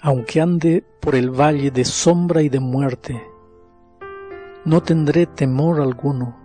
Aunque 0.00 0.40
ande 0.40 0.84
por 1.00 1.16
el 1.16 1.30
valle 1.30 1.72
de 1.72 1.84
sombra 1.84 2.42
y 2.42 2.48
de 2.48 2.60
muerte, 2.60 3.20
no 4.64 4.80
tendré 4.80 5.26
temor 5.26 5.80
alguno, 5.80 6.36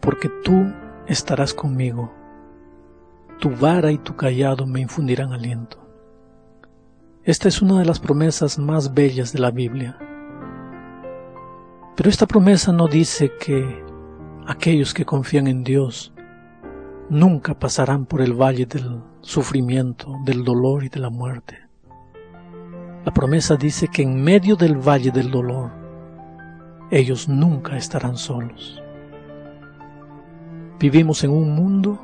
porque 0.00 0.28
tú 0.42 0.72
estarás 1.06 1.54
conmigo. 1.54 2.12
Tu 3.38 3.48
vara 3.48 3.92
y 3.92 3.98
tu 3.98 4.16
callado 4.16 4.66
me 4.66 4.80
infundirán 4.80 5.32
aliento. 5.32 5.78
Esta 7.22 7.46
es 7.46 7.62
una 7.62 7.78
de 7.78 7.84
las 7.84 8.00
promesas 8.00 8.58
más 8.58 8.92
bellas 8.92 9.32
de 9.32 9.38
la 9.38 9.52
Biblia. 9.52 9.96
Pero 11.94 12.10
esta 12.10 12.26
promesa 12.26 12.72
no 12.72 12.88
dice 12.88 13.30
que 13.38 13.84
aquellos 14.48 14.94
que 14.94 15.04
confían 15.04 15.46
en 15.46 15.62
Dios 15.62 16.12
nunca 17.08 17.56
pasarán 17.56 18.04
por 18.04 18.20
el 18.20 18.32
valle 18.32 18.66
del 18.66 19.00
sufrimiento, 19.20 20.16
del 20.24 20.42
dolor 20.42 20.82
y 20.82 20.88
de 20.88 20.98
la 20.98 21.10
muerte. 21.10 21.61
La 23.04 23.12
promesa 23.12 23.56
dice 23.56 23.88
que 23.88 24.02
en 24.02 24.22
medio 24.22 24.54
del 24.54 24.76
valle 24.76 25.10
del 25.10 25.30
dolor, 25.30 25.70
ellos 26.90 27.28
nunca 27.28 27.76
estarán 27.76 28.16
solos. 28.16 28.80
Vivimos 30.78 31.24
en 31.24 31.30
un 31.30 31.54
mundo 31.54 31.98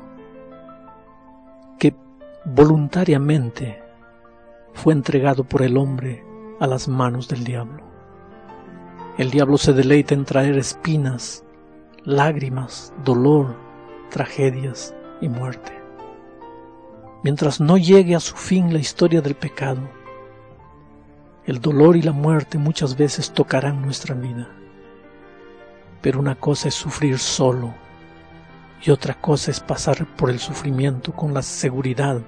que 1.77 1.95
voluntariamente 2.43 3.81
fue 4.73 4.93
entregado 4.93 5.45
por 5.45 5.61
el 5.61 5.77
hombre 5.77 6.25
a 6.59 6.67
las 6.67 6.89
manos 6.89 7.29
del 7.29 7.45
diablo. 7.45 7.83
El 9.17 9.31
diablo 9.31 9.57
se 9.57 9.71
deleita 9.71 10.13
en 10.13 10.25
traer 10.25 10.57
espinas, 10.57 11.45
lágrimas, 12.03 12.93
dolor, 13.05 13.55
tragedias 14.09 14.93
y 15.21 15.29
muerte. 15.29 15.71
Mientras 17.23 17.61
no 17.61 17.77
llegue 17.77 18.15
a 18.15 18.19
su 18.19 18.35
fin 18.35 18.73
la 18.73 18.79
historia 18.79 19.21
del 19.21 19.35
pecado, 19.35 19.81
el 21.49 21.59
dolor 21.59 21.97
y 21.97 22.03
la 22.03 22.11
muerte 22.11 22.59
muchas 22.59 22.95
veces 22.95 23.31
tocarán 23.31 23.81
nuestra 23.81 24.13
vida. 24.13 24.47
Pero 25.99 26.19
una 26.19 26.35
cosa 26.35 26.67
es 26.67 26.75
sufrir 26.75 27.17
solo 27.17 27.73
y 28.83 28.91
otra 28.91 29.15
cosa 29.15 29.49
es 29.49 29.59
pasar 29.59 30.05
por 30.15 30.29
el 30.29 30.37
sufrimiento 30.37 31.11
con 31.11 31.33
la 31.33 31.41
seguridad 31.41 32.21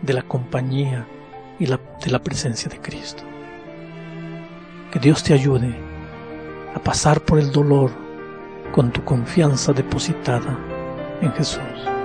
de 0.00 0.12
la 0.14 0.22
compañía 0.22 1.06
y 1.58 1.66
la, 1.66 1.78
de 2.02 2.10
la 2.10 2.22
presencia 2.22 2.70
de 2.70 2.80
Cristo. 2.80 3.24
Que 4.90 5.00
Dios 5.00 5.22
te 5.22 5.34
ayude 5.34 5.76
a 6.74 6.78
pasar 6.78 7.20
por 7.20 7.38
el 7.38 7.52
dolor 7.52 7.90
con 8.72 8.90
tu 8.90 9.04
confianza 9.04 9.74
depositada 9.74 10.58
en 11.20 11.30
Jesús. 11.32 11.95